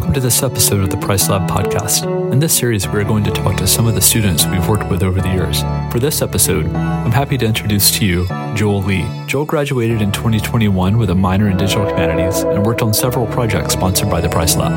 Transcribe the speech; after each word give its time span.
Welcome 0.00 0.14
to 0.14 0.20
this 0.20 0.42
episode 0.42 0.80
of 0.82 0.88
the 0.88 0.96
Price 0.96 1.28
Lab 1.28 1.46
podcast. 1.46 2.32
In 2.32 2.38
this 2.38 2.56
series, 2.56 2.88
we're 2.88 3.04
going 3.04 3.22
to 3.22 3.30
talk 3.30 3.58
to 3.58 3.66
some 3.66 3.86
of 3.86 3.94
the 3.94 4.00
students 4.00 4.46
we've 4.46 4.66
worked 4.66 4.88
with 4.88 5.02
over 5.02 5.20
the 5.20 5.28
years. 5.28 5.60
For 5.92 5.98
this 5.98 6.22
episode, 6.22 6.64
I'm 6.74 7.12
happy 7.12 7.36
to 7.36 7.44
introduce 7.44 7.90
to 7.98 8.06
you 8.06 8.26
Joel 8.54 8.80
Lee. 8.80 9.06
Joel 9.26 9.44
graduated 9.44 10.00
in 10.00 10.10
2021 10.10 10.96
with 10.96 11.10
a 11.10 11.14
minor 11.14 11.50
in 11.50 11.58
digital 11.58 11.86
humanities 11.86 12.38
and 12.44 12.64
worked 12.64 12.80
on 12.80 12.94
several 12.94 13.26
projects 13.26 13.74
sponsored 13.74 14.08
by 14.08 14.22
the 14.22 14.30
Price 14.30 14.56
Lab. 14.56 14.72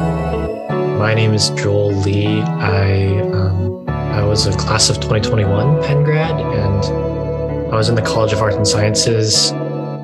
My 1.00 1.14
name 1.14 1.34
is 1.34 1.52
Joel 1.52 1.94
Lee. 1.94 2.42
I 2.42 3.22
um, 3.32 3.88
I 3.88 4.26
was 4.26 4.46
a 4.46 4.52
class 4.58 4.90
of 4.90 4.98
2021 4.98 5.84
Penn 5.84 6.04
grad, 6.04 6.38
and 6.38 7.74
I 7.74 7.78
was 7.78 7.88
in 7.88 7.96
the 7.96 8.02
College 8.02 8.34
of 8.34 8.42
Arts 8.42 8.58
and 8.58 8.68
Sciences. 8.68 9.54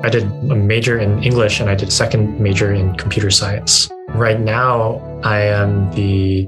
I 0.02 0.08
did 0.08 0.22
a 0.22 0.56
major 0.56 0.98
in 0.98 1.22
English, 1.22 1.60
and 1.60 1.68
I 1.68 1.74
did 1.74 1.88
a 1.88 1.92
second 1.92 2.40
major 2.40 2.72
in 2.72 2.94
computer 2.94 3.30
science. 3.30 3.90
Right 4.14 4.40
now, 4.40 4.98
I 5.22 5.40
am 5.40 5.90
the 5.92 6.44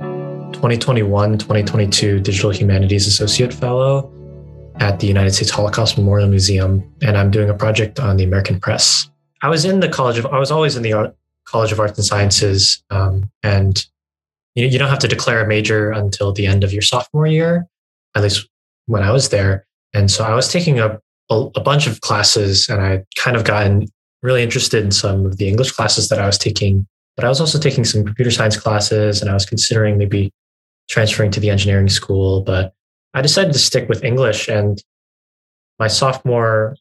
2021 0.52 1.38
2022 1.38 2.20
Digital 2.20 2.50
Humanities 2.50 3.06
Associate 3.06 3.52
Fellow 3.54 4.12
at 4.80 5.00
the 5.00 5.06
United 5.06 5.30
States 5.30 5.50
Holocaust 5.50 5.96
Memorial 5.96 6.28
Museum, 6.28 6.82
and 7.02 7.16
I'm 7.16 7.30
doing 7.30 7.48
a 7.48 7.54
project 7.54 8.00
on 8.00 8.16
the 8.16 8.24
American 8.24 8.60
Press. 8.60 9.08
I 9.42 9.48
was 9.48 9.64
in 9.64 9.80
the 9.80 9.88
College 9.88 10.18
of, 10.18 10.26
I 10.26 10.38
was 10.38 10.50
always 10.50 10.76
in 10.76 10.82
the 10.82 11.14
College 11.46 11.72
of 11.72 11.80
Arts 11.80 11.96
and 11.96 12.04
Sciences, 12.04 12.82
um, 12.90 13.30
and 13.42 13.86
you, 14.54 14.66
you 14.66 14.78
don't 14.78 14.90
have 14.90 14.98
to 14.98 15.08
declare 15.08 15.42
a 15.42 15.46
major 15.46 15.92
until 15.92 16.32
the 16.32 16.46
end 16.46 16.64
of 16.64 16.72
your 16.72 16.82
sophomore 16.82 17.26
year, 17.26 17.66
at 18.14 18.22
least 18.22 18.48
when 18.86 19.02
I 19.02 19.12
was 19.12 19.28
there. 19.30 19.66
And 19.94 20.10
so 20.10 20.24
I 20.24 20.34
was 20.34 20.50
taking 20.50 20.80
a, 20.80 21.00
a, 21.30 21.48
a 21.54 21.60
bunch 21.60 21.86
of 21.86 22.00
classes, 22.00 22.68
and 22.68 22.82
I 22.82 23.04
kind 23.16 23.36
of 23.36 23.44
gotten 23.44 23.88
really 24.22 24.42
interested 24.42 24.84
in 24.84 24.90
some 24.90 25.26
of 25.26 25.38
the 25.38 25.48
English 25.48 25.72
classes 25.72 26.08
that 26.08 26.18
I 26.18 26.26
was 26.26 26.38
taking 26.38 26.86
but 27.16 27.24
I 27.24 27.28
was 27.28 27.40
also 27.40 27.58
taking 27.58 27.84
some 27.84 28.04
computer 28.04 28.30
science 28.30 28.56
classes 28.56 29.20
and 29.20 29.30
I 29.30 29.34
was 29.34 29.46
considering 29.46 29.98
maybe 29.98 30.32
transferring 30.88 31.30
to 31.32 31.40
the 31.40 31.50
engineering 31.50 31.88
school. 31.88 32.42
But 32.42 32.72
I 33.14 33.22
decided 33.22 33.52
to 33.52 33.58
stick 33.58 33.88
with 33.88 34.04
English. 34.04 34.48
And 34.48 34.82
my 35.78 35.88
sophomore 35.88 36.76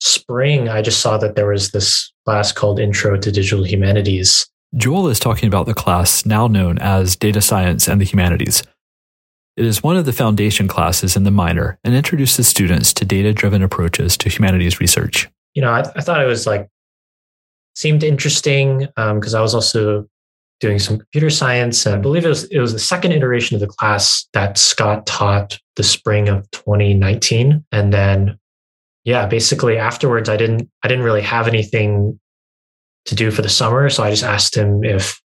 spring, 0.00 0.68
I 0.68 0.82
just 0.82 1.00
saw 1.00 1.16
that 1.18 1.36
there 1.36 1.48
was 1.48 1.70
this 1.70 2.12
class 2.24 2.52
called 2.52 2.80
Intro 2.80 3.16
to 3.16 3.32
Digital 3.32 3.64
Humanities. 3.64 4.48
Joel 4.76 5.08
is 5.08 5.20
talking 5.20 5.46
about 5.46 5.66
the 5.66 5.74
class 5.74 6.26
now 6.26 6.48
known 6.48 6.78
as 6.78 7.14
Data 7.14 7.40
Science 7.40 7.86
and 7.86 8.00
the 8.00 8.04
Humanities. 8.04 8.64
It 9.56 9.64
is 9.64 9.84
one 9.84 9.96
of 9.96 10.04
the 10.04 10.12
foundation 10.12 10.66
classes 10.66 11.14
in 11.14 11.22
the 11.22 11.30
minor 11.30 11.78
and 11.84 11.94
introduces 11.94 12.48
students 12.48 12.92
to 12.94 13.04
data 13.04 13.32
driven 13.32 13.62
approaches 13.62 14.16
to 14.16 14.28
humanities 14.28 14.80
research. 14.80 15.30
You 15.54 15.62
know, 15.62 15.70
I, 15.70 15.80
I 15.94 16.00
thought 16.00 16.20
it 16.20 16.26
was 16.26 16.44
like 16.44 16.68
seemed 17.74 18.02
interesting 18.02 18.88
because 18.96 19.34
um, 19.34 19.38
I 19.38 19.42
was 19.42 19.54
also 19.54 20.06
doing 20.60 20.78
some 20.78 20.98
computer 20.98 21.30
science. 21.30 21.84
And 21.84 21.94
I 21.94 21.98
believe 21.98 22.24
it 22.24 22.28
was 22.28 22.44
it 22.44 22.58
was 22.58 22.72
the 22.72 22.78
second 22.78 23.12
iteration 23.12 23.54
of 23.54 23.60
the 23.60 23.66
class 23.66 24.26
that 24.32 24.56
Scott 24.56 25.06
taught 25.06 25.58
the 25.76 25.82
spring 25.82 26.28
of 26.28 26.50
2019. 26.52 27.64
And 27.72 27.92
then 27.92 28.38
yeah, 29.04 29.26
basically 29.26 29.76
afterwards 29.76 30.28
I 30.28 30.36
didn't 30.36 30.70
I 30.82 30.88
didn't 30.88 31.04
really 31.04 31.22
have 31.22 31.48
anything 31.48 32.18
to 33.06 33.14
do 33.14 33.30
for 33.30 33.42
the 33.42 33.48
summer. 33.48 33.90
So 33.90 34.02
I 34.02 34.10
just 34.10 34.24
asked 34.24 34.56
him 34.56 34.82
if 34.82 35.20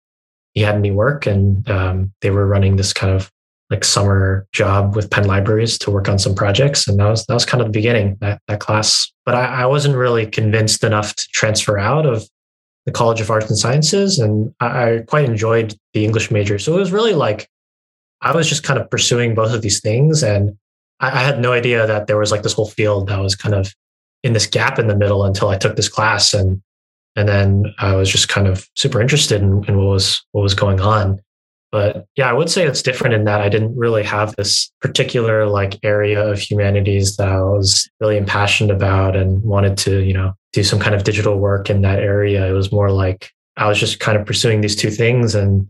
he 0.54 0.62
had 0.62 0.76
any 0.76 0.92
work 0.92 1.26
and 1.26 1.70
um, 1.70 2.14
they 2.22 2.30
were 2.30 2.48
running 2.48 2.78
this 2.78 2.94
kind 2.94 3.14
of 3.14 3.30
like 3.70 3.84
summer 3.84 4.48
job 4.54 4.96
with 4.96 5.10
Penn 5.10 5.26
Libraries 5.26 5.78
to 5.80 5.92
work 5.92 6.08
on 6.08 6.20
some 6.20 6.36
projects. 6.36 6.88
And 6.88 7.00
that 7.00 7.10
was 7.10 7.26
that 7.26 7.34
was 7.34 7.46
kind 7.46 7.62
of 7.62 7.68
the 7.68 7.78
beginning, 7.78 8.18
that 8.22 8.40
that 8.48 8.60
class. 8.60 9.12
But 9.26 9.36
I, 9.36 9.64
I 9.64 9.66
wasn't 9.66 9.96
really 9.96 10.28
convinced 10.28 10.84
enough 10.84 11.16
to 11.16 11.28
transfer 11.34 11.78
out 11.78 12.06
of 12.06 12.26
the 12.86 12.92
College 12.92 13.22
of 13.22 13.32
Arts 13.32 13.50
and 13.50 13.58
Sciences, 13.58 14.20
and 14.20 14.54
I, 14.60 14.68
I 14.94 15.00
quite 15.00 15.26
enjoyed 15.26 15.76
the 15.94 16.06
English 16.06 16.32
major. 16.32 16.60
So 16.60 16.76
it 16.76 16.80
was 16.80 16.92
really 16.92 17.14
like 17.14 17.50
I 18.22 18.36
was 18.36 18.48
just 18.48 18.64
kind 18.64 18.80
of 18.80 18.90
pursuing 18.90 19.36
both 19.36 19.54
of 19.54 19.62
these 19.62 19.82
things, 19.82 20.24
and 20.24 20.58
I, 21.00 21.08
I 21.08 21.24
had 21.24 21.40
no 21.40 21.52
idea 21.52 21.86
that 21.88 22.08
there 22.08 22.18
was 22.18 22.32
like 22.32 22.44
this 22.44 22.54
whole 22.54 22.70
field 22.70 23.10
that 23.10 23.20
was 23.20 23.36
kind 23.36 23.56
of 23.56 23.74
in 24.24 24.34
this 24.34 24.48
gap 24.48 24.80
in 24.80 24.88
the 24.88 24.96
middle 24.96 25.24
until 25.24 25.50
I 25.50 25.58
took 25.58 25.76
this 25.76 25.90
class, 25.90 26.34
and 26.34 26.62
and 27.16 27.28
then 27.28 27.74
I 27.80 27.96
was 27.96 28.10
just 28.10 28.30
kind 28.30 28.48
of 28.48 28.70
super 28.76 29.02
interested 29.02 29.42
in, 29.42 29.64
in 29.66 29.78
what 29.78 29.88
was 29.88 30.24
what 30.32 30.42
was 30.42 30.54
going 30.54 30.80
on. 30.80 31.20
But 31.76 32.06
yeah, 32.16 32.30
I 32.30 32.32
would 32.32 32.50
say 32.50 32.66
it's 32.66 32.82
different 32.82 33.16
in 33.16 33.26
that 33.26 33.42
I 33.42 33.50
didn't 33.50 33.76
really 33.76 34.04
have 34.04 34.34
this 34.38 34.72
particular 34.80 35.46
like 35.46 35.78
area 35.84 36.26
of 36.26 36.40
humanities 36.40 37.18
that 37.18 37.28
I 37.28 37.42
was 37.42 37.90
really 38.00 38.16
impassioned 38.16 38.72
about 38.72 39.18
and 39.18 39.44
wanted 39.44 39.78
to, 39.80 40.02
you 40.02 40.14
know, 40.14 40.32
do 40.54 40.64
some 40.64 40.80
kind 40.80 40.96
of 40.96 41.04
digital 41.04 41.38
work 41.38 41.70
in 41.70 41.82
that 41.82 42.00
area. 42.00 42.48
It 42.48 42.54
was 42.54 42.72
more 42.72 42.92
like 42.92 43.30
I 43.58 43.68
was 43.68 43.78
just 43.78 44.00
kind 44.00 44.18
of 44.18 44.26
pursuing 44.26 44.62
these 44.62 44.78
two 44.78 44.90
things 44.90 45.36
and 45.36 45.68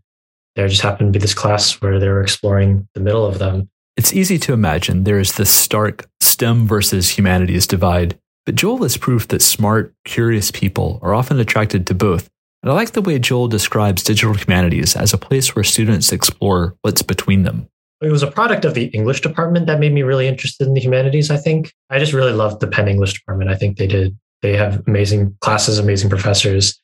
there 0.56 0.68
just 0.68 0.84
happened 0.84 1.12
to 1.12 1.18
be 1.18 1.22
this 1.24 1.34
class 1.34 1.82
where 1.82 2.00
they 2.00 2.08
were 2.08 2.22
exploring 2.22 2.88
the 2.94 3.02
middle 3.02 3.26
of 3.26 3.40
them. 3.40 3.68
It's 3.98 4.14
easy 4.14 4.38
to 4.38 4.54
imagine 4.54 5.06
there 5.06 5.18
is 5.18 5.38
this 5.38 5.50
stark 5.50 6.08
STEM 6.22 6.68
versus 6.68 7.18
humanities 7.18 7.66
divide, 7.66 8.16
but 8.46 8.54
Joel 8.54 8.84
has 8.84 8.96
proof 8.96 9.28
that 9.30 9.42
smart, 9.42 9.92
curious 10.04 10.52
people 10.52 11.00
are 11.02 11.16
often 11.16 11.40
attracted 11.40 11.88
to 11.88 11.96
both 11.96 12.30
and 12.66 12.72
I 12.72 12.76
like 12.76 12.94
the 12.94 13.02
way 13.04 13.20
Joel 13.20 13.48
describes 13.48 14.02
digital 14.02 14.34
humanities 14.34 14.96
as 14.96 15.14
a 15.14 15.20
place 15.20 15.56
where 15.56 15.64
students 15.64 16.12
explore 16.12 16.76
what's 16.82 17.04
between 17.04 17.44
them. 17.44 17.70
It 18.02 18.10
was 18.10 18.24
a 18.24 18.32
product 18.32 18.66
of 18.66 18.74
the 18.74 18.86
English 18.86 19.22
department 19.22 19.68
that 19.68 19.80
made 19.80 19.94
me 19.94 20.02
really 20.02 20.28
interested 20.28 20.66
in 20.66 20.74
the 20.74 20.82
humanities, 20.82 21.30
I 21.30 21.38
think. 21.38 21.72
I 21.92 22.00
just 22.00 22.12
really 22.12 22.34
loved 22.34 22.62
the 22.62 22.68
Penn 22.68 22.88
English 22.88 23.14
department. 23.14 23.52
I 23.52 23.56
think 23.56 23.78
they 23.78 23.86
did, 23.86 24.18
they 24.42 24.58
have 24.58 24.82
amazing 24.88 25.38
classes, 25.42 25.78
amazing 25.78 26.10
professors. 26.10 26.82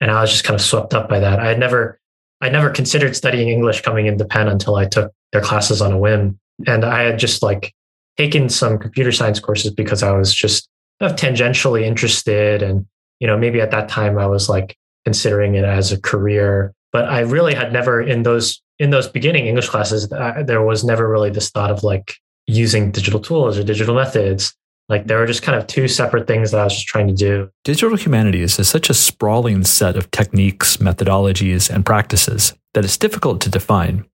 And 0.00 0.12
I 0.12 0.20
was 0.20 0.30
just 0.30 0.44
kind 0.44 0.54
of 0.54 0.64
swept 0.64 0.94
up 0.94 1.08
by 1.08 1.18
that. 1.18 1.40
I 1.40 1.48
had 1.48 1.58
never, 1.58 1.98
I 2.40 2.48
never 2.48 2.70
considered 2.70 3.16
studying 3.16 3.48
English 3.48 3.80
coming 3.80 4.06
into 4.06 4.24
Penn 4.24 4.46
until 4.46 4.76
I 4.76 4.84
took 4.84 5.12
their 5.32 5.42
classes 5.42 5.82
on 5.82 5.90
a 5.90 5.98
whim. 5.98 6.38
And 6.68 6.84
I 6.84 7.02
had 7.02 7.18
just 7.18 7.42
like 7.42 7.74
taken 8.16 8.48
some 8.48 8.78
computer 8.78 9.10
science 9.10 9.40
courses 9.40 9.74
because 9.74 10.04
I 10.04 10.12
was 10.12 10.32
just 10.32 10.68
kind 11.00 11.10
of 11.10 11.18
tangentially 11.18 11.82
interested. 11.82 12.62
And, 12.62 12.86
you 13.18 13.26
know, 13.26 13.36
maybe 13.36 13.60
at 13.60 13.72
that 13.72 13.88
time 13.88 14.16
I 14.16 14.28
was 14.28 14.48
like 14.48 14.76
considering 15.04 15.54
it 15.54 15.64
as 15.64 15.92
a 15.92 16.00
career. 16.00 16.74
But 16.92 17.06
I 17.06 17.20
really 17.20 17.54
had 17.54 17.72
never 17.72 18.00
in 18.00 18.22
those 18.22 18.60
in 18.78 18.90
those 18.90 19.08
beginning 19.08 19.46
English 19.46 19.68
classes, 19.68 20.10
uh, 20.12 20.42
there 20.44 20.62
was 20.62 20.84
never 20.84 21.08
really 21.08 21.30
this 21.30 21.50
thought 21.50 21.70
of 21.70 21.82
like 21.82 22.14
using 22.46 22.90
digital 22.90 23.20
tools 23.20 23.58
or 23.58 23.64
digital 23.64 23.94
methods. 23.94 24.54
Like 24.88 25.06
there 25.06 25.18
were 25.18 25.26
just 25.26 25.42
kind 25.42 25.56
of 25.56 25.66
two 25.66 25.88
separate 25.88 26.26
things 26.26 26.50
that 26.50 26.60
I 26.60 26.64
was 26.64 26.74
just 26.74 26.86
trying 26.86 27.06
to 27.08 27.14
do. 27.14 27.50
Digital 27.64 27.96
humanities 27.96 28.58
is 28.58 28.68
such 28.68 28.90
a 28.90 28.94
sprawling 28.94 29.64
set 29.64 29.96
of 29.96 30.10
techniques, 30.10 30.76
methodologies, 30.76 31.70
and 31.70 31.86
practices 31.86 32.52
that 32.74 32.84
it's 32.84 32.98
difficult 32.98 33.40
to 33.42 33.48
define. 33.48 34.04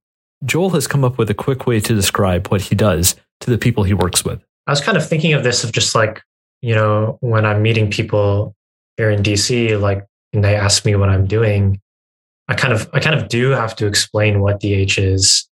Joel 0.45 0.71
has 0.71 0.87
come 0.87 1.05
up 1.05 1.19
with 1.19 1.29
a 1.29 1.35
quick 1.35 1.67
way 1.67 1.81
to 1.81 1.95
describe 1.95 2.49
what 2.49 2.63
he 2.63 2.75
does 2.75 3.17
to 3.41 3.51
the 3.51 3.59
people 3.59 3.85
he 3.85 3.95
works 3.95 4.25
with. 4.25 4.43
I 4.67 4.71
was 4.71 4.81
kind 4.81 4.97
of 4.97 5.07
thinking 5.07 5.33
of 5.33 5.43
this 5.43 5.65
of 5.65 5.73
just 5.73 5.95
like, 5.95 6.23
you 6.63 6.75
know, 6.75 7.19
when 7.21 7.45
I'm 7.45 7.63
meeting 7.63 7.91
people 7.91 8.55
here 8.97 9.11
in 9.11 9.23
DC, 9.23 9.81
like 9.81 10.07
and 10.33 10.45
they 10.45 10.55
ask 10.55 10.85
me 10.85 10.95
what 10.95 11.09
I'm 11.09 11.27
doing, 11.27 11.81
I 12.49 12.55
kind 12.55 12.73
of 12.73 12.89
I 12.93 13.01
kind 13.01 13.21
of 13.21 13.29
do 13.29 13.51
have 13.51 13.77
to 13.77 13.87
explain 13.87 14.41
what 14.41 14.61
DH 14.61 14.99
is. 14.99 15.49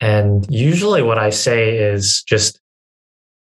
And 0.00 0.46
usually 0.50 1.02
what 1.02 1.18
I 1.18 1.30
say 1.30 1.78
is 1.78 2.22
just 2.22 2.60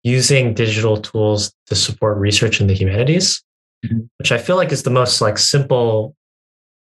using 0.02 0.54
digital 0.54 0.96
tools 0.96 1.52
to 1.66 1.74
support 1.74 2.18
research 2.18 2.60
in 2.60 2.66
the 2.66 2.74
humanities, 2.74 3.42
mm-hmm. 3.84 4.00
which 4.18 4.32
I 4.32 4.38
feel 4.38 4.56
like 4.56 4.72
is 4.72 4.82
the 4.82 4.90
most 4.90 5.20
like 5.20 5.38
simple 5.38 6.14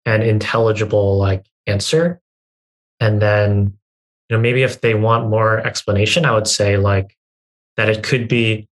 and 0.06 0.22
intelligible 0.22 1.18
like 1.18 1.46
answer. 1.66 2.20
And 3.00 3.20
then, 3.20 3.74
you 4.28 4.36
know, 4.36 4.40
maybe 4.40 4.62
if 4.62 4.80
they 4.80 4.94
want 4.94 5.28
more 5.28 5.58
explanation, 5.58 6.24
I 6.24 6.32
would 6.32 6.46
say 6.48 6.76
like 6.76 7.16
that 7.76 7.88
it 7.88 8.02
could 8.02 8.28
be, 8.28 8.66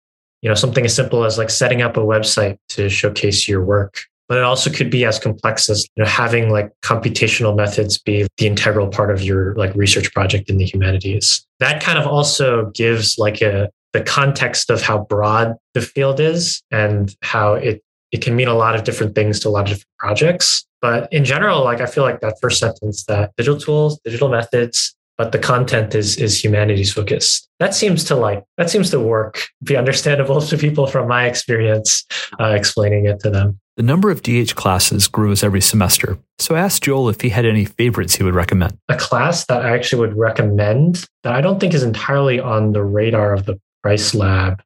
you 0.42 0.48
know, 0.48 0.54
something 0.54 0.84
as 0.84 0.94
simple 0.94 1.24
as 1.24 1.38
like 1.38 1.50
setting 1.50 1.82
up 1.82 1.96
a 1.96 2.00
website 2.00 2.58
to 2.70 2.88
showcase 2.88 3.48
your 3.48 3.64
work 3.64 4.04
but 4.30 4.38
it 4.38 4.44
also 4.44 4.70
could 4.70 4.90
be 4.90 5.04
as 5.04 5.18
complex 5.18 5.68
as 5.68 5.88
you 5.96 6.04
know, 6.04 6.08
having 6.08 6.50
like 6.50 6.70
computational 6.82 7.56
methods 7.56 7.98
be 7.98 8.28
the 8.38 8.46
integral 8.46 8.86
part 8.86 9.10
of 9.10 9.20
your 9.22 9.56
like 9.56 9.74
research 9.74 10.14
project 10.14 10.48
in 10.48 10.56
the 10.56 10.64
humanities. 10.64 11.44
That 11.58 11.82
kind 11.82 11.98
of 11.98 12.06
also 12.06 12.70
gives 12.70 13.18
like 13.18 13.42
a 13.42 13.68
the 13.92 14.02
context 14.04 14.70
of 14.70 14.82
how 14.82 14.98
broad 14.98 15.56
the 15.74 15.80
field 15.80 16.20
is 16.20 16.62
and 16.70 17.12
how 17.22 17.54
it 17.54 17.82
it 18.12 18.22
can 18.22 18.36
mean 18.36 18.46
a 18.46 18.54
lot 18.54 18.76
of 18.76 18.84
different 18.84 19.16
things 19.16 19.40
to 19.40 19.48
a 19.48 19.50
lot 19.50 19.62
of 19.62 19.68
different 19.70 19.98
projects. 19.98 20.64
But 20.80 21.12
in 21.12 21.24
general, 21.24 21.64
like 21.64 21.80
I 21.80 21.86
feel 21.86 22.04
like 22.04 22.20
that 22.20 22.36
first 22.40 22.60
sentence 22.60 23.04
that 23.06 23.32
digital 23.36 23.58
tools, 23.58 23.98
digital 24.04 24.28
methods, 24.28 24.94
but 25.18 25.32
the 25.32 25.40
content 25.40 25.96
is 25.96 26.16
is 26.18 26.42
humanities 26.42 26.92
focused. 26.92 27.48
That 27.58 27.74
seems 27.74 28.04
to 28.04 28.14
like 28.14 28.44
that 28.58 28.70
seems 28.70 28.90
to 28.90 29.00
work, 29.00 29.48
be 29.64 29.76
understandable 29.76 30.40
to 30.50 30.56
people 30.56 30.86
from 30.86 31.08
my 31.08 31.26
experience, 31.26 32.06
uh, 32.38 32.54
explaining 32.54 33.06
it 33.06 33.18
to 33.20 33.30
them. 33.30 33.58
The 33.80 33.86
number 33.86 34.10
of 34.10 34.20
DH 34.20 34.56
classes 34.56 35.08
grew 35.08 35.32
as 35.32 35.42
every 35.42 35.62
semester. 35.62 36.18
So 36.38 36.54
I 36.54 36.60
asked 36.60 36.82
Joel 36.82 37.08
if 37.08 37.22
he 37.22 37.30
had 37.30 37.46
any 37.46 37.64
favorites 37.64 38.14
he 38.14 38.22
would 38.22 38.34
recommend. 38.34 38.76
A 38.90 38.94
class 38.94 39.46
that 39.46 39.64
I 39.64 39.70
actually 39.70 40.00
would 40.00 40.18
recommend 40.18 41.06
that 41.22 41.32
I 41.32 41.40
don't 41.40 41.58
think 41.58 41.72
is 41.72 41.82
entirely 41.82 42.38
on 42.38 42.72
the 42.72 42.84
radar 42.84 43.32
of 43.32 43.46
the 43.46 43.58
Price 43.82 44.14
Lab 44.14 44.62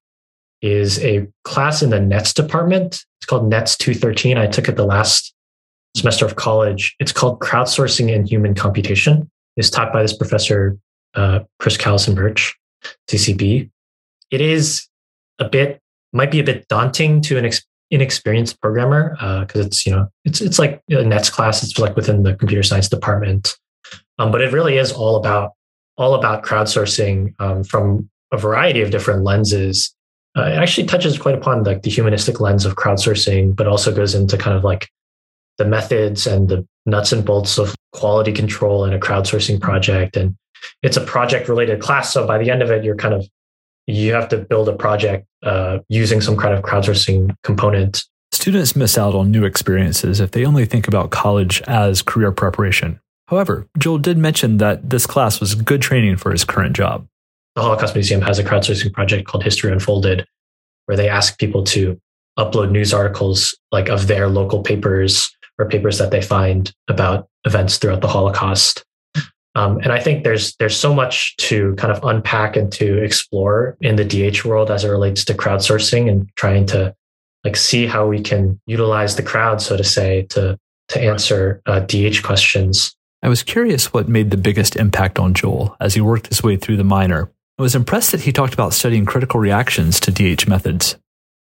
is 0.62 0.98
a 1.04 1.28
class 1.44 1.80
in 1.80 1.90
the 1.90 2.00
Nets 2.00 2.34
department. 2.34 3.04
It's 3.20 3.26
called 3.26 3.48
Nets 3.48 3.76
213. 3.76 4.36
I 4.36 4.48
took 4.48 4.68
it 4.68 4.74
the 4.74 4.84
last 4.84 5.32
semester 5.96 6.26
of 6.26 6.34
college. 6.34 6.96
It's 6.98 7.12
called 7.12 7.38
Crowdsourcing 7.38 8.12
in 8.12 8.26
Human 8.26 8.52
Computation. 8.52 9.30
It's 9.56 9.70
taught 9.70 9.92
by 9.92 10.02
this 10.02 10.16
professor, 10.16 10.76
uh, 11.14 11.38
Chris 11.60 11.76
Callison 11.76 12.16
Burch, 12.16 12.58
CCB. 13.08 13.70
It 14.32 14.40
is 14.40 14.88
a 15.38 15.48
bit, 15.48 15.80
might 16.12 16.32
be 16.32 16.40
a 16.40 16.44
bit 16.44 16.66
daunting 16.66 17.20
to 17.20 17.38
an 17.38 17.44
inexperienced 17.94 18.60
programmer 18.60 19.10
because 19.40 19.62
uh, 19.62 19.66
it's, 19.66 19.86
you 19.86 19.92
know, 19.92 20.08
it's, 20.24 20.40
it's 20.40 20.58
like 20.58 20.82
a 20.90 21.04
NETS 21.04 21.30
class. 21.30 21.62
It's 21.62 21.78
like 21.78 21.96
within 21.96 22.24
the 22.24 22.34
computer 22.34 22.62
science 22.62 22.88
department. 22.88 23.56
Um, 24.18 24.30
but 24.30 24.40
it 24.40 24.52
really 24.52 24.76
is 24.78 24.92
all 24.92 25.16
about 25.16 25.52
all 25.96 26.14
about 26.14 26.42
crowdsourcing 26.44 27.34
um, 27.38 27.62
from 27.62 28.10
a 28.32 28.36
variety 28.36 28.82
of 28.82 28.90
different 28.90 29.22
lenses. 29.22 29.94
Uh, 30.36 30.42
it 30.42 30.56
actually 30.56 30.86
touches 30.86 31.16
quite 31.16 31.36
upon 31.36 31.62
like 31.62 31.82
the 31.82 31.90
humanistic 31.90 32.40
lens 32.40 32.64
of 32.64 32.74
crowdsourcing, 32.74 33.54
but 33.54 33.68
also 33.68 33.94
goes 33.94 34.14
into 34.14 34.36
kind 34.36 34.56
of 34.56 34.64
like 34.64 34.88
the 35.58 35.64
methods 35.64 36.26
and 36.26 36.48
the 36.48 36.66
nuts 36.84 37.12
and 37.12 37.24
bolts 37.24 37.58
of 37.58 37.74
quality 37.92 38.32
control 38.32 38.84
in 38.84 38.92
a 38.92 38.98
crowdsourcing 38.98 39.60
project. 39.60 40.16
And 40.16 40.36
it's 40.82 40.96
a 40.96 41.04
project 41.04 41.48
related 41.48 41.80
class. 41.80 42.12
So 42.12 42.26
by 42.26 42.38
the 42.38 42.50
end 42.50 42.62
of 42.62 42.70
it, 42.72 42.82
you're 42.82 42.96
kind 42.96 43.14
of, 43.14 43.24
you 43.86 44.12
have 44.12 44.28
to 44.30 44.38
build 44.38 44.68
a 44.68 44.72
project 44.72 45.26
uh, 45.42 45.78
using 45.88 46.20
some 46.20 46.36
kind 46.36 46.54
of 46.54 46.62
crowdsourcing 46.62 47.34
component. 47.42 48.04
Students 48.32 48.74
miss 48.74 48.98
out 48.98 49.14
on 49.14 49.30
new 49.30 49.44
experiences 49.44 50.20
if 50.20 50.32
they 50.32 50.44
only 50.44 50.66
think 50.66 50.88
about 50.88 51.10
college 51.10 51.62
as 51.62 52.02
career 52.02 52.32
preparation. 52.32 53.00
However, 53.28 53.66
Joel 53.78 53.98
did 53.98 54.18
mention 54.18 54.58
that 54.58 54.90
this 54.90 55.06
class 55.06 55.40
was 55.40 55.54
good 55.54 55.80
training 55.80 56.16
for 56.16 56.30
his 56.30 56.44
current 56.44 56.76
job. 56.76 57.06
The 57.54 57.62
Holocaust 57.62 57.94
Museum 57.94 58.20
has 58.22 58.38
a 58.38 58.44
crowdsourcing 58.44 58.92
project 58.92 59.26
called 59.26 59.44
History 59.44 59.72
Unfolded, 59.72 60.26
where 60.86 60.96
they 60.96 61.08
ask 61.08 61.38
people 61.38 61.64
to 61.64 61.98
upload 62.38 62.70
news 62.70 62.92
articles 62.92 63.56
like 63.70 63.88
of 63.88 64.08
their 64.08 64.28
local 64.28 64.62
papers 64.62 65.30
or 65.58 65.68
papers 65.68 65.98
that 65.98 66.10
they 66.10 66.20
find 66.20 66.72
about 66.88 67.28
events 67.44 67.78
throughout 67.78 68.00
the 68.00 68.08
Holocaust. 68.08 68.84
Um, 69.56 69.78
and 69.78 69.92
I 69.92 70.00
think 70.00 70.24
there's 70.24 70.56
there's 70.56 70.76
so 70.76 70.92
much 70.92 71.36
to 71.36 71.74
kind 71.76 71.92
of 71.92 72.02
unpack 72.04 72.56
and 72.56 72.72
to 72.72 73.02
explore 73.02 73.76
in 73.80 73.96
the 73.96 74.04
DH 74.04 74.44
world 74.44 74.70
as 74.70 74.84
it 74.84 74.88
relates 74.88 75.24
to 75.26 75.34
crowdsourcing 75.34 76.10
and 76.10 76.28
trying 76.36 76.66
to 76.66 76.94
like 77.44 77.56
see 77.56 77.86
how 77.86 78.06
we 78.06 78.20
can 78.20 78.60
utilize 78.66 79.16
the 79.16 79.22
crowd, 79.22 79.62
so 79.62 79.76
to 79.76 79.84
say, 79.84 80.22
to 80.30 80.58
to 80.88 81.00
answer 81.00 81.62
uh, 81.66 81.80
DH 81.80 82.22
questions. 82.22 82.94
I 83.22 83.28
was 83.28 83.42
curious 83.42 83.92
what 83.92 84.08
made 84.08 84.30
the 84.30 84.36
biggest 84.36 84.76
impact 84.76 85.18
on 85.18 85.32
Joel 85.32 85.76
as 85.80 85.94
he 85.94 86.00
worked 86.00 86.26
his 86.26 86.42
way 86.42 86.56
through 86.56 86.76
the 86.76 86.84
minor. 86.84 87.30
I 87.58 87.62
was 87.62 87.74
impressed 87.74 88.12
that 88.12 88.22
he 88.22 88.32
talked 88.32 88.52
about 88.52 88.74
studying 88.74 89.06
critical 89.06 89.40
reactions 89.40 89.98
to 90.00 90.10
DH 90.10 90.46
methods. 90.48 90.96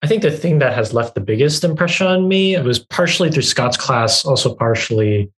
I 0.03 0.07
think 0.07 0.21
the 0.21 0.31
thing 0.31 0.59
that 0.59 0.73
has 0.73 0.93
left 0.93 1.15
the 1.15 1.21
biggest 1.21 1.63
impression 1.63 2.07
on 2.07 2.27
me 2.27 2.59
was 2.59 2.79
partially 2.79 3.31
through 3.31 3.43
Scott's 3.43 3.77
class, 3.77 4.25
also 4.25 4.53
partially 4.53 5.31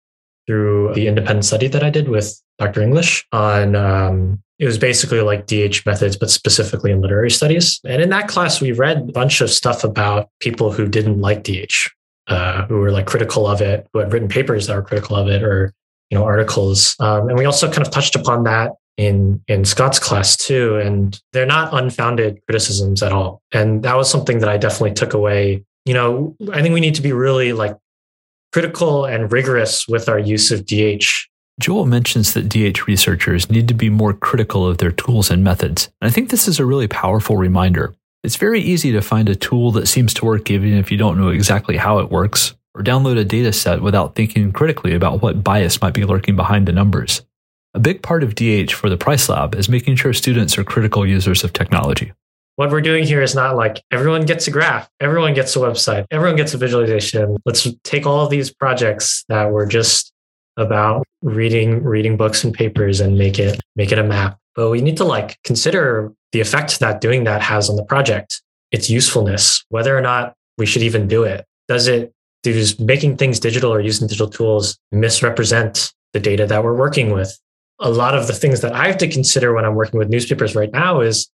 through 0.47 0.93
the 0.93 1.07
independent 1.07 1.45
study 1.45 1.67
that 1.67 1.83
I 1.83 1.89
did 1.89 2.09
with 2.09 2.41
Dr. 2.59 2.81
English 2.81 3.25
on 3.31 3.75
um, 3.75 4.41
it 4.59 4.65
was 4.65 4.77
basically 4.77 5.21
like 5.21 5.47
DH 5.47 5.85
methods, 5.85 6.15
but 6.15 6.29
specifically 6.29 6.91
in 6.91 7.01
literary 7.01 7.31
studies. 7.31 7.79
And 7.85 8.01
in 8.01 8.09
that 8.09 8.27
class, 8.27 8.61
we 8.61 8.71
read 8.71 8.97
a 8.97 9.11
bunch 9.11 9.41
of 9.41 9.49
stuff 9.49 9.83
about 9.83 10.29
people 10.39 10.71
who 10.71 10.87
didn't 10.87 11.19
like 11.19 11.43
DH, 11.43 11.89
uh, 12.27 12.65
who 12.67 12.75
were 12.75 12.91
like 12.91 13.07
critical 13.07 13.47
of 13.47 13.61
it, 13.61 13.87
who 13.93 13.99
had 13.99 14.13
written 14.13 14.29
papers 14.29 14.67
that 14.67 14.75
were 14.75 14.83
critical 14.83 15.15
of 15.15 15.27
it, 15.27 15.43
or 15.43 15.73
you 16.13 16.19
know 16.19 16.25
articles 16.25 16.95
um, 16.99 17.27
and 17.27 17.39
we 17.39 17.45
also 17.45 17.67
kind 17.67 17.81
of 17.81 17.91
touched 17.91 18.15
upon 18.15 18.43
that 18.43 18.73
in 18.97 19.41
in 19.47 19.65
scott's 19.65 19.97
class 19.97 20.37
too 20.37 20.77
and 20.77 21.19
they're 21.33 21.47
not 21.47 21.73
unfounded 21.73 22.39
criticisms 22.45 23.01
at 23.01 23.11
all 23.11 23.41
and 23.51 23.81
that 23.81 23.95
was 23.95 24.11
something 24.11 24.37
that 24.37 24.47
i 24.47 24.55
definitely 24.55 24.93
took 24.93 25.15
away 25.15 25.65
you 25.85 25.93
know 25.93 26.35
i 26.51 26.61
think 26.61 26.71
we 26.71 26.79
need 26.79 26.93
to 26.93 27.01
be 27.01 27.11
really 27.11 27.51
like 27.51 27.75
critical 28.53 29.05
and 29.05 29.31
rigorous 29.31 29.87
with 29.87 30.07
our 30.07 30.19
use 30.19 30.51
of 30.51 30.61
dh 30.61 31.27
Joel 31.59 31.85
mentions 31.85 32.33
that 32.33 32.49
DH 32.49 32.87
researchers 32.87 33.49
need 33.49 33.67
to 33.67 33.75
be 33.75 33.89
more 33.89 34.13
critical 34.13 34.67
of 34.67 34.79
their 34.79 34.91
tools 34.91 35.29
and 35.29 35.43
methods. 35.43 35.89
And 36.01 36.09
I 36.09 36.11
think 36.11 36.29
this 36.29 36.47
is 36.47 36.59
a 36.59 36.65
really 36.65 36.87
powerful 36.87 37.37
reminder. 37.37 37.93
It's 38.23 38.37
very 38.37 38.59
easy 38.59 38.91
to 38.91 39.01
find 39.01 39.29
a 39.29 39.35
tool 39.35 39.71
that 39.73 39.87
seems 39.87 40.15
to 40.15 40.25
work 40.25 40.49
even 40.49 40.73
if 40.73 40.91
you 40.91 40.97
don't 40.97 41.19
know 41.19 41.29
exactly 41.29 41.77
how 41.77 41.99
it 41.99 42.09
works, 42.09 42.55
or 42.73 42.81
download 42.81 43.19
a 43.19 43.23
data 43.23 43.53
set 43.53 43.83
without 43.83 44.15
thinking 44.15 44.51
critically 44.51 44.95
about 44.95 45.21
what 45.21 45.43
bias 45.43 45.79
might 45.79 45.93
be 45.93 46.05
lurking 46.05 46.35
behind 46.35 46.67
the 46.67 46.71
numbers. 46.71 47.21
A 47.75 47.79
big 47.79 48.01
part 48.01 48.23
of 48.23 48.33
DH 48.33 48.71
for 48.71 48.89
the 48.89 48.97
Price 48.97 49.29
Lab 49.29 49.53
is 49.53 49.69
making 49.69 49.95
sure 49.95 50.13
students 50.13 50.57
are 50.57 50.63
critical 50.63 51.05
users 51.05 51.43
of 51.43 51.53
technology. 51.53 52.13
What 52.55 52.69
we're 52.69 52.81
doing 52.81 53.03
here 53.03 53.21
is 53.21 53.33
not 53.33 53.55
like 53.55 53.83
everyone 53.89 54.25
gets 54.25 54.47
a 54.47 54.51
graph, 54.51 54.87
everyone 54.99 55.33
gets 55.33 55.55
a 55.55 55.59
website, 55.59 56.05
everyone 56.11 56.35
gets 56.35 56.53
a 56.53 56.57
visualization. 56.57 57.37
Let's 57.45 57.67
take 57.83 58.05
all 58.05 58.23
of 58.23 58.29
these 58.29 58.53
projects 58.53 59.25
that 59.27 59.51
were 59.51 59.65
just 59.65 60.11
about 60.55 61.03
reading 61.23 61.83
reading 61.83 62.15
books 62.15 62.43
and 62.43 62.53
papers 62.53 62.99
and 62.99 63.17
make 63.17 63.39
it 63.39 63.59
make 63.75 63.91
it 63.91 63.97
a 63.97 64.03
map. 64.03 64.37
But 64.55 64.69
we 64.69 64.81
need 64.81 64.97
to 64.97 65.03
like 65.03 65.39
consider 65.43 66.13
the 66.31 66.41
effect 66.41 66.79
that 66.79 67.01
doing 67.01 67.23
that 67.23 67.41
has 67.41 67.71
on 67.71 67.75
the 67.75 67.85
project, 67.85 68.43
its 68.71 68.87
usefulness, 68.87 69.65
whether 69.69 69.97
or 69.97 70.01
not 70.01 70.35
we 70.59 70.67
should 70.67 70.83
even 70.83 71.07
do 71.07 71.23
it. 71.23 71.45
Does 71.67 71.87
it 71.87 72.13
does 72.43 72.79
making 72.79 73.17
things 73.17 73.39
digital 73.39 73.73
or 73.73 73.79
using 73.79 74.07
digital 74.07 74.29
tools 74.29 74.77
misrepresent 74.91 75.91
the 76.11 76.19
data 76.19 76.45
that 76.45 76.63
we're 76.63 76.75
working 76.75 77.11
with? 77.11 77.35
A 77.79 77.89
lot 77.89 78.15
of 78.15 78.27
the 78.27 78.33
things 78.33 78.61
that 78.61 78.73
I 78.73 78.85
have 78.87 78.99
to 78.99 79.07
consider 79.07 79.55
when 79.55 79.65
I'm 79.65 79.73
working 79.73 79.97
with 79.97 80.09
newspapers 80.09 80.53
right 80.53 80.71
now 80.71 81.01
is 81.01 81.31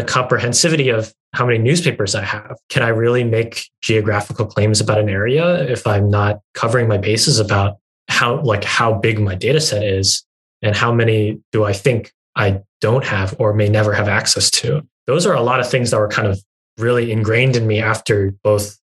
the 0.00 0.06
comprehensivity 0.06 0.96
of 0.96 1.12
how 1.34 1.44
many 1.44 1.58
newspapers 1.58 2.14
I 2.14 2.24
have. 2.24 2.56
Can 2.70 2.82
I 2.82 2.88
really 2.88 3.22
make 3.22 3.66
geographical 3.82 4.46
claims 4.46 4.80
about 4.80 4.98
an 4.98 5.10
area 5.10 5.62
if 5.70 5.86
I'm 5.86 6.08
not 6.10 6.40
covering 6.54 6.88
my 6.88 6.96
bases 6.96 7.38
about 7.38 7.76
how 8.08 8.40
like 8.42 8.64
how 8.64 8.94
big 8.94 9.20
my 9.20 9.34
data 9.34 9.60
set 9.60 9.84
is 9.84 10.24
and 10.62 10.74
how 10.74 10.90
many 10.90 11.38
do 11.52 11.64
I 11.64 11.74
think 11.74 12.12
I 12.34 12.62
don't 12.80 13.04
have 13.04 13.36
or 13.38 13.52
may 13.52 13.68
never 13.68 13.92
have 13.92 14.08
access 14.08 14.50
to? 14.52 14.86
Those 15.06 15.26
are 15.26 15.34
a 15.34 15.42
lot 15.42 15.60
of 15.60 15.70
things 15.70 15.90
that 15.90 15.98
were 15.98 16.08
kind 16.08 16.26
of 16.26 16.42
really 16.78 17.12
ingrained 17.12 17.56
in 17.56 17.66
me 17.66 17.80
after 17.80 18.32
both 18.42 18.78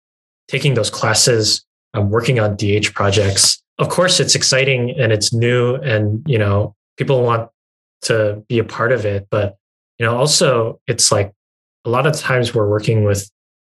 taking 0.49 0.75
those 0.75 0.91
classes 0.91 1.65
I'm 1.95 2.11
working 2.11 2.39
on 2.39 2.57
DH 2.57 2.93
projects. 2.93 3.63
Of 3.79 3.89
course, 3.89 4.21
it's 4.21 4.35
exciting 4.35 4.91
and 5.01 5.13
it's 5.13 5.33
new, 5.33 5.77
and 5.77 6.23
you 6.27 6.37
know 6.37 6.75
people 6.99 7.23
want 7.23 7.51
to 8.03 8.45
be 8.49 8.59
a 8.59 8.65
part 8.65 8.93
of 8.93 9.07
it. 9.07 9.29
But 9.31 9.57
you 9.99 10.07
know, 10.07 10.17
also 10.17 10.81
it's 10.87 11.11
like 11.11 11.33
a 11.85 11.91
lot 11.91 12.07
of 12.07 12.15
times 12.17 12.55
we're 12.55 12.69
working 12.69 13.05
with 13.05 13.31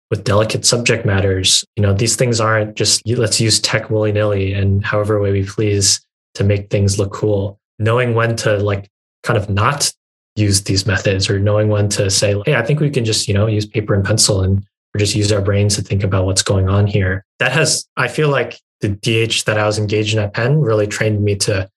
with 0.09 0.23
delicate 0.25 0.65
subject 0.65 1.05
matters. 1.05 1.63
You 1.77 1.83
know, 1.83 1.93
these 1.93 2.15
things 2.15 2.39
aren't 2.39 2.75
just 2.75 3.07
let's 3.07 3.39
use 3.39 3.59
tech 3.61 3.89
willy 3.89 4.11
nilly 4.11 4.53
and 4.53 4.83
however 4.83 5.19
way 5.19 5.31
we 5.31 5.45
please 5.45 6.05
to 6.35 6.43
make 6.43 6.69
things 6.69 6.99
look 6.99 7.13
cool. 7.13 7.59
Knowing 7.79 8.13
when 8.13 8.35
to 8.37 8.57
like 8.57 8.89
kind 9.23 9.37
of 9.37 9.49
not 9.49 9.91
use 10.35 10.63
these 10.63 10.85
methods 10.85 11.29
or 11.29 11.39
knowing 11.39 11.69
when 11.69 11.89
to 11.89 12.09
say, 12.09 12.35
hey, 12.45 12.55
I 12.55 12.61
think 12.61 12.79
we 12.79 12.89
can 12.89 13.05
just, 13.05 13.27
you 13.27 13.33
know, 13.33 13.47
use 13.47 13.65
paper 13.65 13.93
and 13.93 14.03
pencil 14.03 14.41
and 14.41 14.63
or 14.93 14.99
just 14.99 15.15
use 15.15 15.31
our 15.31 15.41
brains 15.41 15.75
to 15.75 15.81
think 15.81 16.03
about 16.03 16.25
what's 16.25 16.43
going 16.43 16.69
on 16.69 16.87
here. 16.87 17.23
That 17.39 17.51
has, 17.53 17.87
I 17.95 18.07
feel 18.07 18.29
like 18.29 18.59
the 18.81 18.89
DH 18.89 19.45
that 19.45 19.57
I 19.57 19.65
was 19.65 19.79
engaged 19.79 20.13
in 20.13 20.19
at 20.19 20.33
Penn 20.33 20.59
really 20.59 20.87
trained 20.87 21.23
me 21.23 21.35
to 21.37 21.69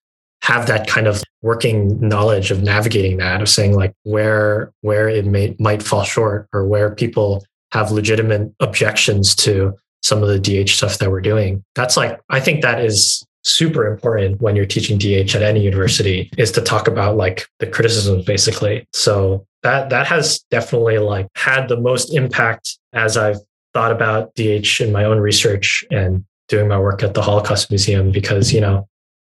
have 0.45 0.67
that 0.67 0.87
kind 0.87 1.07
of 1.07 1.23
working 1.41 1.99
knowledge 2.07 2.51
of 2.51 2.63
navigating 2.63 3.17
that, 3.17 3.41
of 3.41 3.49
saying 3.49 3.75
like 3.75 3.95
where 4.03 4.71
where 4.83 5.09
it 5.09 5.25
may 5.25 5.57
might 5.59 5.83
fall 5.83 6.05
short 6.05 6.47
or 6.53 6.67
where 6.67 6.95
people 6.95 7.43
have 7.73 7.91
legitimate 7.91 8.53
objections 8.61 9.35
to 9.35 9.73
some 10.03 10.23
of 10.23 10.29
the 10.29 10.39
DH 10.39 10.69
stuff 10.69 10.99
that 10.99 11.11
we're 11.11 11.23
doing. 11.23 11.65
That's 11.75 11.97
like 11.97 12.21
I 12.29 12.41
think 12.41 12.61
that 12.61 12.85
is 12.85 13.25
super 13.43 13.87
important 13.87 14.43
when 14.43 14.55
you're 14.55 14.67
teaching 14.67 14.99
DH 14.99 15.35
at 15.35 15.43
any 15.43 15.63
university 15.63 16.31
is 16.37 16.53
to 16.53 16.61
talk 16.61 16.89
about 16.89 17.17
like 17.17 17.49
the 17.59 17.67
criticisms 17.67 18.27
basically. 18.27 18.87
So 18.93 19.47
that 19.63 19.89
that 19.89 20.07
has 20.09 20.41
definitely 20.51 20.99
like 20.99 21.27
had 21.37 21.69
the 21.69 21.81
most 21.81 22.15
impact 22.15 22.79
as 22.93 23.17
I've 23.17 23.39
thought 23.73 23.93
about 23.93 24.35
DH 24.35 24.83
in 24.83 24.93
my 24.93 25.05
own 25.05 25.21
research 25.21 25.87
and 25.91 26.23
doing 26.49 26.69
my 26.69 26.79
work 26.79 27.03
at 27.03 27.15
the 27.15 27.23
Holocaust 27.23 27.71
Museum 27.71 28.13
because 28.13 28.53
you 28.53 28.61
know 28.61 28.87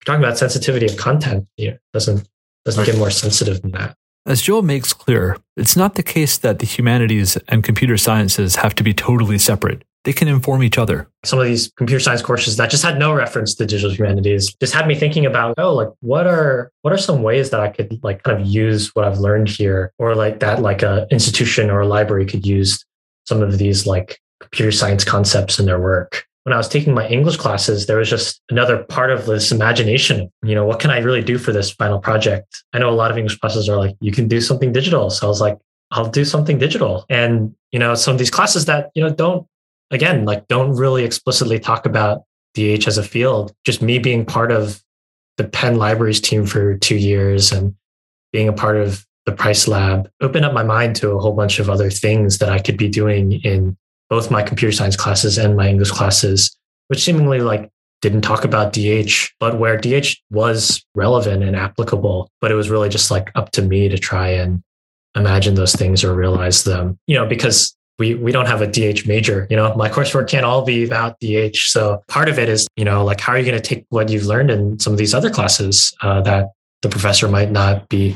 talking 0.07 0.23
about 0.23 0.37
sensitivity 0.37 0.87
of 0.87 0.97
content 0.97 1.47
here 1.57 1.79
doesn't 1.93 2.27
doesn't 2.65 2.85
get 2.85 2.97
more 2.97 3.11
sensitive 3.11 3.61
than 3.61 3.71
that. 3.71 3.95
As 4.25 4.41
Joel 4.41 4.61
makes 4.61 4.91
clear, 4.91 5.37
it's 5.55 5.77
not 5.77 5.95
the 5.95 6.03
case 6.03 6.37
that 6.39 6.59
the 6.59 6.65
humanities 6.65 7.37
and 7.47 7.63
computer 7.63 7.97
sciences 7.97 8.57
have 8.57 8.75
to 8.75 8.83
be 8.83 8.93
totally 8.93 9.37
separate 9.37 9.83
they 10.07 10.13
can 10.13 10.29
inform 10.29 10.63
each 10.63 10.77
other. 10.77 11.05
Some 11.25 11.37
of 11.37 11.45
these 11.45 11.69
computer 11.75 11.99
science 11.99 12.21
courses 12.21 12.55
that 12.55 12.69
just 12.69 12.81
had 12.81 12.97
no 12.97 13.13
reference 13.13 13.53
to 13.55 13.65
digital 13.65 13.93
humanities 13.93 14.55
just 14.61 14.73
had 14.73 14.87
me 14.87 14.95
thinking 14.95 15.25
about, 15.25 15.55
oh, 15.57 15.73
like 15.75 15.89
what 15.99 16.25
are 16.25 16.71
what 16.81 16.93
are 16.93 16.97
some 16.97 17.23
ways 17.23 17.49
that 17.49 17.59
I 17.59 17.67
could 17.67 18.01
like 18.03 18.23
kind 18.23 18.39
of 18.39 18.47
use 18.47 18.95
what 18.95 19.03
I've 19.03 19.19
learned 19.19 19.49
here, 19.49 19.91
or 19.99 20.15
like 20.15 20.39
that 20.39 20.61
like 20.61 20.81
a 20.81 21.07
institution 21.11 21.69
or 21.69 21.81
a 21.81 21.87
library 21.87 22.25
could 22.25 22.45
use 22.45 22.85
some 23.25 23.41
of 23.41 23.57
these 23.57 23.85
like 23.85 24.17
computer 24.39 24.71
science 24.71 25.03
concepts 25.03 25.59
in 25.59 25.65
their 25.65 25.79
work. 25.79 26.25
When 26.47 26.53
I 26.53 26.57
was 26.57 26.69
taking 26.69 26.93
my 26.93 27.05
English 27.09 27.35
classes, 27.35 27.87
there 27.87 27.97
was 27.97 28.09
just 28.09 28.41
another 28.49 28.81
part 28.85 29.11
of 29.11 29.25
this 29.25 29.51
imagination. 29.51 30.31
You 30.43 30.55
know, 30.55 30.65
what 30.65 30.79
can 30.79 30.91
I 30.91 30.99
really 30.99 31.21
do 31.21 31.37
for 31.37 31.51
this 31.51 31.69
final 31.69 31.99
project? 31.99 32.63
I 32.71 32.79
know 32.79 32.89
a 32.89 32.95
lot 32.95 33.11
of 33.11 33.17
English 33.17 33.37
classes 33.39 33.67
are 33.67 33.75
like, 33.75 33.97
you 33.99 34.13
can 34.13 34.29
do 34.29 34.39
something 34.39 34.71
digital. 34.71 35.09
So 35.09 35.27
I 35.27 35.29
was 35.29 35.41
like, 35.41 35.57
I'll 35.91 36.09
do 36.09 36.23
something 36.23 36.57
digital. 36.57 37.05
And, 37.09 37.53
you 37.73 37.79
know, 37.79 37.95
some 37.95 38.13
of 38.13 38.17
these 38.17 38.31
classes 38.31 38.63
that, 38.63 38.91
you 38.95 39.03
know, 39.03 39.09
don't 39.09 39.45
again, 39.91 40.23
like 40.23 40.47
don't 40.47 40.71
really 40.71 41.03
explicitly 41.03 41.59
talk 41.59 41.85
about 41.85 42.23
DH 42.53 42.87
as 42.87 42.97
a 42.97 43.03
field. 43.03 43.53
Just 43.65 43.81
me 43.81 43.99
being 43.99 44.25
part 44.25 44.51
of 44.51 44.81
the 45.35 45.43
Penn 45.43 45.75
Libraries 45.75 46.21
team 46.21 46.45
for 46.45 46.77
two 46.77 46.95
years 46.95 47.51
and 47.51 47.75
being 48.31 48.47
a 48.47 48.53
part 48.53 48.77
of 48.77 49.05
the 49.25 49.31
Price 49.33 49.67
Lab 49.67 50.09
opened 50.21 50.45
up 50.45 50.53
my 50.53 50.63
mind 50.63 50.95
to 50.97 51.11
a 51.11 51.19
whole 51.19 51.33
bunch 51.33 51.59
of 51.59 51.69
other 51.69 51.89
things 51.89 52.37
that 52.37 52.49
I 52.49 52.59
could 52.59 52.77
be 52.77 52.87
doing 52.87 53.33
in 53.43 53.77
both 54.09 54.31
my 54.31 54.43
computer 54.43 54.71
science 54.71 54.95
classes 54.95 55.37
and 55.37 55.55
my 55.55 55.67
English 55.67 55.91
classes, 55.91 56.55
which 56.87 57.03
seemingly 57.03 57.41
like 57.41 57.69
didn't 58.01 58.21
talk 58.21 58.43
about 58.43 58.73
DH, 58.73 59.29
but 59.39 59.59
where 59.59 59.77
DH 59.77 60.15
was 60.29 60.85
relevant 60.95 61.43
and 61.43 61.55
applicable. 61.55 62.29
But 62.41 62.51
it 62.51 62.55
was 62.55 62.69
really 62.69 62.89
just 62.89 63.11
like 63.11 63.31
up 63.35 63.51
to 63.51 63.61
me 63.61 63.89
to 63.89 63.97
try 63.97 64.29
and 64.29 64.61
imagine 65.15 65.55
those 65.55 65.73
things 65.73 66.03
or 66.03 66.13
realize 66.13 66.63
them, 66.63 66.99
you 67.07 67.15
know, 67.15 67.25
because 67.25 67.75
we, 67.99 68.13
we 68.13 68.31
don't 68.31 68.45
have 68.45 68.61
a 68.61 68.67
DH 68.67 69.07
major, 69.07 69.47
you 69.49 69.55
know, 69.55 69.73
my 69.75 69.89
coursework 69.89 70.29
can't 70.29 70.45
all 70.45 70.63
be 70.63 70.85
about 70.85 71.19
DH. 71.19 71.57
So 71.57 72.03
part 72.07 72.29
of 72.29 72.37
it 72.37 72.47
is, 72.47 72.67
you 72.75 72.85
know, 72.85 73.03
like 73.03 73.19
how 73.19 73.33
are 73.33 73.39
you 73.39 73.45
going 73.45 73.59
to 73.59 73.67
take 73.67 73.85
what 73.89 74.09
you've 74.09 74.25
learned 74.25 74.51
in 74.51 74.79
some 74.79 74.93
of 74.93 74.99
these 74.99 75.15
other 75.15 75.31
classes 75.31 75.95
uh, 76.01 76.21
that 76.21 76.51
the 76.83 76.89
professor 76.89 77.27
might 77.27 77.51
not 77.51 77.89
be 77.89 78.15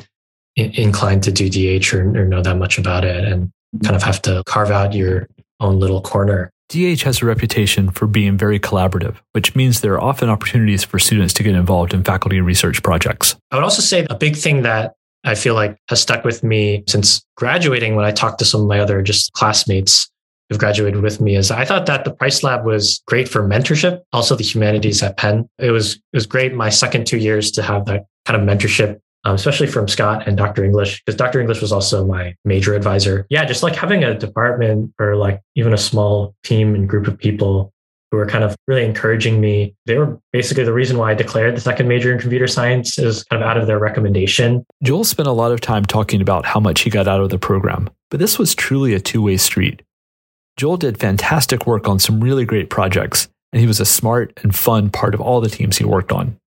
in- 0.56 0.72
inclined 0.74 1.24
to 1.24 1.32
do 1.32 1.50
DH 1.50 1.94
or, 1.94 2.02
or 2.16 2.26
know 2.26 2.44
that 2.44 2.58
much 2.58 2.78
about 2.78 3.04
it 3.04 3.26
and 3.26 3.52
kind 3.84 3.96
of 3.96 4.04
have 4.04 4.22
to 4.22 4.44
carve 4.46 4.70
out 4.70 4.94
your 4.94 5.28
own 5.62 5.80
little 5.80 6.02
corner. 6.02 6.52
DH 6.70 7.02
has 7.04 7.22
a 7.22 7.26
reputation 7.26 7.92
for 7.92 8.08
being 8.08 8.38
very 8.38 8.60
collaborative, 8.60 9.18
which 9.34 9.56
means 9.56 9.82
there 9.82 9.94
are 9.94 10.02
often 10.02 10.30
opportunities 10.30 10.84
for 10.84 11.00
students 11.00 11.34
to 11.34 11.44
get 11.44 11.54
involved 11.54 11.94
in 11.94 12.04
faculty 12.04 12.40
research 12.40 12.82
projects. 12.82 13.36
I 13.52 13.56
would 13.56 13.64
also 13.64 13.82
say 13.82 14.08
a 14.10 14.16
big 14.16 14.38
thing 14.38 14.62
that 14.62 14.94
I 15.24 15.36
feel 15.36 15.54
like 15.54 15.78
has 15.90 16.02
stuck 16.02 16.24
with 16.24 16.44
me 16.44 16.84
since 16.88 17.22
graduating 17.36 17.96
when 17.96 18.06
I 18.06 18.12
talked 18.12 18.40
to 18.40 18.46
some 18.46 18.62
of 18.62 18.68
my 18.68 18.80
other 18.80 19.02
just 19.02 19.34
classmates 19.34 20.10
who've 20.50 20.60
graduated 20.60 21.02
with 21.02 21.22
me 21.22 21.36
is 21.36 21.52
I 21.52 21.66
thought 21.66 21.86
that 21.86 22.06
the 22.06 22.14
Price 22.14 22.44
Lab 22.44 22.66
was 22.66 23.02
great 23.06 23.30
for 23.30 23.48
mentorship, 23.48 24.02
also 24.12 24.36
the 24.36 24.44
humanities 24.44 25.04
at 25.04 25.18
Penn. 25.18 25.48
It 25.60 25.72
was 25.72 25.96
it 25.96 26.02
was 26.14 26.26
great 26.26 26.54
my 26.54 26.70
second 26.70 27.06
two 27.06 27.18
years 27.18 27.52
to 27.52 27.62
have 27.62 27.86
that 27.86 28.06
kind 28.26 28.42
of 28.42 28.48
mentorship 28.48 29.00
um, 29.24 29.36
especially 29.36 29.68
from 29.68 29.88
Scott 29.88 30.28
and 30.28 30.38
Dr. 30.38 30.64
English, 30.64 31.02
because 31.04 31.18
Dr. 31.18 31.40
English 31.40 31.62
was 31.62 31.72
also 31.72 32.06
my 32.06 32.36
major 32.46 32.74
advisor. 32.74 33.26
Yeah, 33.30 33.46
just 33.46 33.64
like 33.64 33.76
having 33.76 34.04
a 34.04 34.18
department 34.18 34.94
or 35.00 35.16
like 35.16 35.42
even 35.56 35.74
a 35.74 35.78
small 35.78 36.36
team 36.44 36.76
and 36.76 36.88
group 36.88 37.08
of 37.08 37.18
people 37.18 37.72
who 38.12 38.18
were 38.18 38.26
kind 38.26 38.44
of 38.44 38.56
really 38.68 38.84
encouraging 38.84 39.40
me. 39.40 39.74
They 39.86 39.98
were 39.98 40.20
basically 40.34 40.66
the 40.66 40.74
reason 40.74 40.98
why 40.98 41.12
I 41.12 41.14
declared 41.14 41.56
the 41.56 41.62
second 41.62 41.88
major 41.88 42.12
in 42.12 42.20
computer 42.20 42.48
science 42.48 43.00
is 43.00 43.24
kind 43.26 43.42
of 43.42 43.48
out 43.48 43.58
of 43.58 43.68
their 43.68 43.80
recommendation. 43.80 44.66
Joel 44.84 45.06
spent 45.06 45.28
a 45.28 45.34
lot 45.34 45.52
of 45.52 45.62
time 45.62 45.86
talking 45.86 46.22
about 46.22 46.46
how 46.46 46.60
much 46.60 46.82
he 46.82 46.90
got 46.90 47.08
out 47.08 47.22
of 47.22 47.30
the 47.30 47.40
program, 47.40 47.90
but 48.10 48.20
this 48.20 48.38
was 48.38 48.54
truly 48.54 48.94
a 48.94 49.00
two 49.00 49.22
way 49.22 49.38
street. 49.38 49.82
Joel 50.58 50.78
did 50.78 51.00
fantastic 51.00 51.66
work 51.66 51.88
on 51.88 52.00
some 52.00 52.20
really 52.20 52.44
great 52.44 52.70
projects, 52.70 53.30
and 53.54 53.62
he 53.62 53.68
was 53.68 53.80
a 53.80 53.86
smart 53.86 54.38
and 54.44 54.54
fun 54.54 54.90
part 54.90 55.14
of 55.14 55.22
all 55.22 55.40
the 55.40 55.50
teams 55.50 55.78
he 55.78 55.86
worked 55.86 56.12
on. 56.12 56.38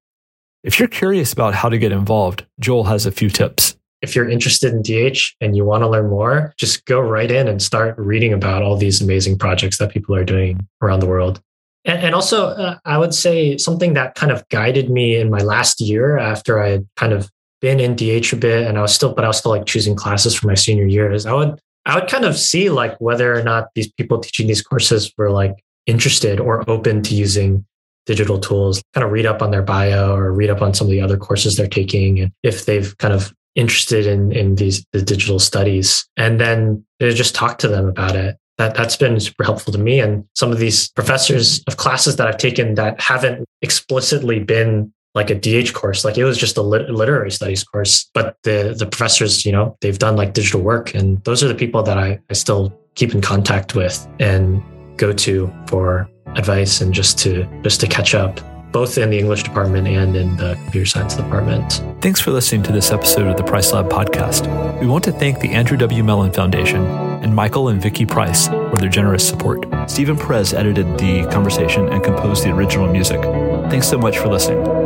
If 0.65 0.79
you're 0.79 0.89
curious 0.89 1.31
about 1.31 1.55
how 1.55 1.69
to 1.69 1.77
get 1.77 1.93
involved, 1.93 2.47
Joel 2.59 2.85
has 2.85 3.05
a 3.05 3.13
few 3.13 3.29
tips. 3.29 3.77
If 4.01 4.17
you're 4.17 4.29
interested 4.29 4.73
in 4.73 4.81
DH 4.81 5.19
and 5.43 5.55
you 5.55 5.63
want 5.63 5.83
to 5.83 5.89
learn 5.89 6.09
more, 6.09 6.55
just 6.57 6.87
go 6.87 7.01
right 7.01 7.31
in 7.31 7.49
and 7.49 7.63
start 7.63 7.99
reading 7.99 8.33
about 8.33 8.63
all 8.63 8.75
these 8.75 9.03
amazing 9.03 9.37
projects 9.37 9.77
that 9.79 9.91
people 9.91 10.17
are 10.17 10.25
doing 10.25 10.67
around 10.81 11.01
the 11.01 11.07
world. 11.07 11.43
And, 11.85 12.15
also, 12.15 12.47
uh, 12.47 12.79
I 12.87 12.97
would 12.97 13.13
say 13.13 13.59
something 13.59 13.93
that 13.93 14.15
kind 14.15 14.33
of 14.33 14.49
guided 14.49 14.89
me 14.89 15.17
in 15.17 15.31
my 15.31 15.41
last 15.41 15.83
year 15.83 16.17
after 16.17 16.59
I 16.59 16.71
had 16.71 16.89
kind 16.97 17.13
of 17.13 17.31
been 17.61 17.79
in 17.79 17.95
DH 17.95 18.33
a 18.33 18.37
bit 18.37 18.67
and 18.67 18.79
I 18.79 18.81
was 18.81 18.95
still, 18.95 19.13
but 19.13 19.23
I 19.23 19.29
was 19.29 19.37
still 19.37 19.53
like 19.53 19.67
choosing 19.67 19.95
classes 19.95 20.35
for 20.35 20.47
my 20.47 20.55
senior 20.55 20.87
year 20.87 21.13
is 21.13 21.27
I 21.27 21.35
would, 21.35 21.61
I 21.85 21.99
would 21.99 22.09
kind 22.09 22.25
of 22.25 22.39
see 22.39 22.71
like 22.71 22.99
whether 23.03 23.39
or 23.39 23.43
not 23.43 23.69
these 23.75 23.93
people 23.93 24.19
teaching 24.19 24.47
these 24.47 24.63
courses 24.63 25.13
were 25.19 25.31
like 25.31 25.63
interested 25.87 26.41
or 26.41 26.69
open 26.71 27.03
to 27.03 27.15
using 27.15 27.67
digital 28.07 28.39
tools, 28.39 28.83
kind 28.93 29.05
of 29.05 29.13
read 29.13 29.27
up 29.27 29.43
on 29.43 29.51
their 29.51 29.63
bio 29.63 30.15
or 30.15 30.33
read 30.33 30.51
up 30.51 30.63
on 30.63 30.75
some 30.75 30.87
of 30.87 30.91
the 30.91 31.01
other 31.01 31.17
courses 31.17 31.57
they're 31.57 31.67
taking. 31.67 32.21
And 32.21 32.33
if 32.43 32.67
they've 32.67 32.97
kind 32.99 33.15
of 33.15 33.33
interested 33.55 34.07
in, 34.07 34.33
in 34.33 34.57
these 34.57 34.85
the 34.93 35.03
digital 35.03 35.39
studies 35.39 36.07
and 36.17 36.41
then 36.41 36.85
just 37.01 37.35
talk 37.35 37.59
to 37.59 37.69
them 37.69 37.87
about 37.87 38.17
it. 38.17 38.37
That, 38.59 38.77
that's 38.77 38.97
been 38.97 39.19
super 39.19 39.43
helpful 39.43 39.73
to 39.73 39.79
me. 39.79 40.01
And 40.01 40.25
some 40.35 40.53
of 40.53 40.59
these 40.59 40.89
professors 40.91 41.63
of 41.67 41.77
classes 41.77 42.17
that 42.17 42.29
I've 42.29 42.39
taken 42.39 42.77
that 42.77 43.01
haven't 43.01 43.45
explicitly 43.63 44.39
been 44.39 44.93
like 45.15 45.31
a 45.31 45.35
DH 45.35 45.73
course, 45.75 46.05
like 46.05 46.19
it 46.19 46.25
was 46.25 46.39
just 46.39 46.57
a 46.57 46.63
lit- 46.63 46.91
literary 46.91 47.31
studies 47.31 47.65
course, 47.65 48.09
but 48.15 48.37
the, 48.43 48.75
the 48.77 48.87
professors, 48.87 49.45
you 49.45 49.53
know, 49.53 49.77
they've 49.81 49.99
done 49.99 50.17
like 50.17 50.35
digital 50.35 50.61
work. 50.61 50.95
And 50.95 51.23
those 51.25 51.43
are 51.43 51.49
the 51.49 51.55
people 51.55 51.83
that 51.85 51.99
I, 51.99 52.21
I 52.31 52.35
still 52.35 52.77
keep 52.95 53.13
in 53.13 53.21
contact 53.21 53.75
with 53.75 54.07
and 54.21 54.63
go 54.97 55.13
to 55.13 55.53
for 55.67 56.09
advice 56.37 56.81
and 56.81 56.93
just 56.93 57.19
to 57.21 57.45
just 57.63 57.81
to 57.81 57.87
catch 57.87 58.15
up 58.15 58.41
both 58.75 58.99
in 58.99 59.09
the 59.09 59.19
English 59.19 59.45
department 59.45 59.87
and 59.87 60.17
in 60.17 60.37
the 60.37 60.55
computer 60.65 60.85
science 60.85 61.15
department. 61.15 61.81
Thanks 62.01 62.21
for 62.21 62.33
listening 62.33 62.65
to 62.65 62.73
this 62.73 62.91
episode 62.91 63.29
of 63.29 63.37
the 63.37 63.45
Price 63.45 63.73
Lab 63.73 63.89
podcast. 63.89 64.49
We 64.81 64.89
want 64.89 65.05
to 65.05 65.13
thank 65.13 65.39
the 65.39 65.51
Andrew 65.51 65.77
W. 65.77 66.03
Mellon 66.03 66.33
Foundation 66.33 66.85
and 67.23 67.33
Michael 67.33 67.69
and 67.69 67.81
Vicky 67.81 68.05
Price 68.05 68.49
for 68.49 68.77
their 68.77 68.91
generous 68.91 69.27
support. 69.27 69.65
Steven 69.89 70.17
Perez 70.17 70.53
edited 70.53 70.87
the 70.99 71.25
conversation 71.31 71.89
and 71.89 72.03
composed 72.03 72.45
the 72.45 72.51
original 72.51 72.89
music. 72.89 73.23
Thanks 73.71 73.89
so 73.89 73.97
much 73.97 74.19
for 74.19 74.27
listening. 74.27 74.84